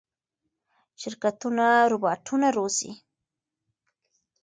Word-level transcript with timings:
شرکتونه 1.01 1.65
روباټونه 1.91 2.47
روزي. 2.57 2.91